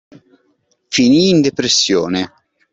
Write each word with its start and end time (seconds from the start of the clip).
Finii 0.87 1.29
in 1.29 1.41
depressione. 1.41 2.33